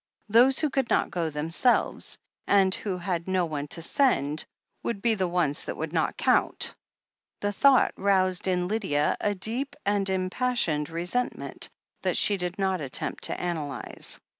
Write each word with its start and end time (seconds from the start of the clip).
Those 0.29 0.57
who 0.57 0.71
could 0.71 0.89
not 0.89 1.11
go 1.11 1.29
themselves, 1.29 2.17
and 2.47 2.73
who 2.73 2.97
had 2.97 3.27
no 3.27 3.45
one 3.45 3.67
to 3.67 3.83
send, 3.83 4.43
would 4.81 4.99
be 4.99 5.13
the 5.13 5.27
ones 5.27 5.65
that 5.65 5.77
would 5.77 5.93
not 5.93 6.17
count. 6.17 6.73
The 7.41 7.51
thought 7.53 7.93
roused 7.95 8.47
in 8.47 8.67
Lydia 8.67 9.15
a 9.21 9.35
deep 9.35 9.75
and 9.85 10.09
impassioned 10.09 10.89
resentment, 10.89 11.69
that 12.01 12.17
she 12.17 12.35
did 12.37 12.57
not 12.57 12.81
attempt 12.81 13.25
to 13.25 13.39
analyze. 13.39 14.19